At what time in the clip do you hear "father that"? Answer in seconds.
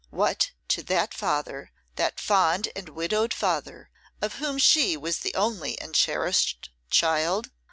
1.13-2.19